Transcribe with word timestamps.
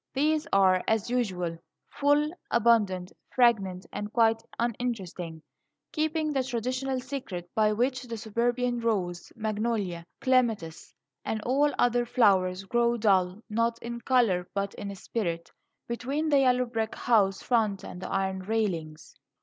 These 0.15 0.47
are, 0.51 0.81
as 0.87 1.11
usual, 1.11 1.59
full, 1.87 2.31
abundant, 2.49 3.11
fragrant, 3.35 3.85
and 3.93 4.11
quite 4.11 4.41
uninteresting, 4.57 5.43
keeping 5.91 6.33
the 6.33 6.43
traditional 6.43 6.99
secret 6.99 7.47
by 7.53 7.73
which 7.73 8.01
the 8.05 8.17
suburban 8.17 8.79
rose, 8.79 9.31
magnolia, 9.35 10.07
clematis, 10.19 10.91
and 11.23 11.39
all 11.43 11.71
other 11.77 12.07
flowers 12.07 12.63
grow 12.63 12.97
dull 12.97 13.43
not 13.47 13.77
in 13.83 14.01
colour, 14.01 14.47
but 14.55 14.73
in 14.73 14.95
spirit 14.95 15.51
between 15.87 16.29
the 16.29 16.39
yellow 16.39 16.65
brick 16.65 16.95
house 16.95 17.43
front 17.43 17.83
and 17.83 18.01
the 18.01 18.09
iron 18.09 18.39
railings. 18.39 19.13